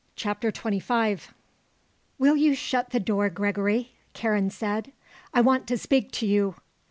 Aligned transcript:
CHAPTER 0.15 0.51
XXV 0.51 1.29
"Will 2.17 2.35
you 2.35 2.55
shut 2.55 2.89
the 2.89 2.99
door, 2.99 3.29
Gregory?" 3.29 3.91
Karen 4.13 4.49
said. 4.49 4.91
"I 5.31 5.41
want 5.41 5.67
to 5.67 5.77
speak 5.77 6.11
to 6.13 6.25
you." 6.25 6.55